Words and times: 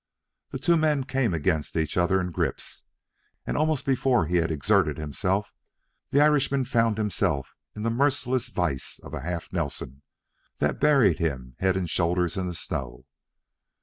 The 0.49 0.57
two 0.57 0.77
men 0.77 1.03
came 1.03 1.31
against 1.31 1.75
each 1.77 1.95
other 1.95 2.19
in 2.19 2.31
grips, 2.31 2.85
and 3.45 3.55
almost 3.55 3.85
before 3.85 4.25
he 4.25 4.37
had 4.37 4.49
exerted 4.49 4.97
himself 4.97 5.53
the 6.09 6.19
Irishman 6.21 6.65
found 6.65 6.97
himself 6.97 7.55
in 7.75 7.83
the 7.83 7.91
merciless 7.91 8.47
vise 8.49 8.99
of 9.03 9.13
a 9.13 9.21
half 9.21 9.53
Nelson 9.53 10.01
that 10.57 10.79
buried 10.79 11.19
him 11.19 11.55
head 11.59 11.77
and 11.77 11.87
shoulders 11.87 12.35
in 12.35 12.47
the 12.47 12.55
snow. 12.55 13.05